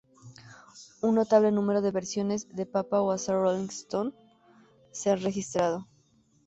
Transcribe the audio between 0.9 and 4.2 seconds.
Un notable número de versiones de "Papa Was a Rollin 'Stone"